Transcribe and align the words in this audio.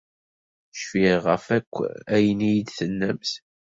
Cfiɣ 0.79 1.19
ɣef 1.29 1.45
akk 1.57 1.73
ayen 2.15 2.41
iyi-d-tennamt. 2.49 3.31